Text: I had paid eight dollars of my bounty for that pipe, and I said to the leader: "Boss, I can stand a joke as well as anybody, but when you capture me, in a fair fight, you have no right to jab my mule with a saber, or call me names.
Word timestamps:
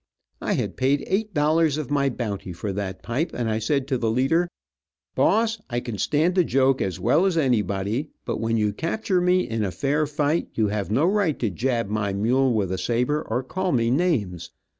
I 0.41 0.53
had 0.53 0.77
paid 0.77 1.03
eight 1.05 1.31
dollars 1.31 1.77
of 1.77 1.91
my 1.91 2.09
bounty 2.09 2.53
for 2.53 2.73
that 2.73 3.03
pipe, 3.03 3.33
and 3.35 3.47
I 3.47 3.59
said 3.59 3.87
to 3.87 3.99
the 3.99 4.09
leader: 4.09 4.47
"Boss, 5.13 5.61
I 5.69 5.79
can 5.79 5.99
stand 5.99 6.35
a 6.39 6.43
joke 6.43 6.81
as 6.81 6.99
well 6.99 7.27
as 7.27 7.37
anybody, 7.37 8.09
but 8.25 8.39
when 8.39 8.57
you 8.57 8.73
capture 8.73 9.21
me, 9.21 9.47
in 9.47 9.63
a 9.63 9.69
fair 9.69 10.07
fight, 10.07 10.49
you 10.55 10.69
have 10.69 10.89
no 10.89 11.05
right 11.05 11.37
to 11.37 11.51
jab 11.51 11.87
my 11.89 12.13
mule 12.13 12.51
with 12.51 12.71
a 12.71 12.79
saber, 12.79 13.21
or 13.21 13.43
call 13.43 13.71
me 13.73 13.91
names. 13.91 14.49